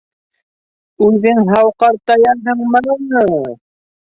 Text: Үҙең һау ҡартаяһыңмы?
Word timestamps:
Үҙең 1.07 1.41
һау 1.51 1.69
ҡартаяһыңмы? 1.85 2.85